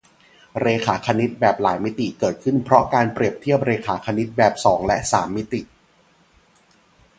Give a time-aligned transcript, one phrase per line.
[0.59, 5.61] เรขาคณิตแบบหลายมิติ เกิดขึ้นเพราะการเปรียบเทียบเรขาคณิตแบบสองและสามมิติ